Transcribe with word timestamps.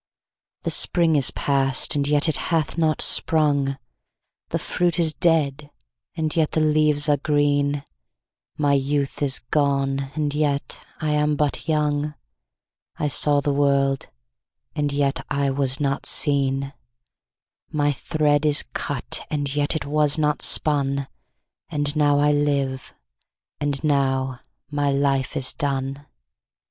7The 0.63 0.71
spring 0.71 1.15
is 1.15 1.29
past, 1.29 1.95
and 1.95 2.07
yet 2.07 2.27
it 2.27 2.37
hath 2.49 2.75
not 2.75 3.01
sprung,8The 3.03 4.59
fruit 4.59 4.97
is 4.97 5.13
dead, 5.13 5.69
and 6.15 6.35
yet 6.35 6.53
the 6.53 6.59
leaves 6.59 7.07
are 7.07 7.17
green,9My 7.17 8.83
youth 8.83 9.21
is 9.21 9.37
gone, 9.51 10.09
and 10.15 10.33
yet 10.33 10.83
I 10.99 11.11
am 11.11 11.35
but 11.35 11.67
young,10I 11.67 13.11
saw 13.11 13.41
the 13.41 13.53
world, 13.53 14.07
and 14.75 14.91
yet 14.91 15.23
I 15.29 15.51
was 15.51 15.79
not 15.79 16.07
seen,11My 16.07 17.95
thread 17.95 18.43
is 18.43 18.65
cut, 18.73 19.23
and 19.29 19.53
yet 19.55 19.75
it 19.75 19.85
was 19.85 20.17
not 20.17 20.41
spun,12And 20.41 21.95
now 21.95 22.17
I 22.17 22.31
live, 22.31 22.91
and 23.59 23.83
now 23.83 24.39
my 24.71 24.89
life 24.89 25.37
is 25.37 25.53
done. 25.53 26.07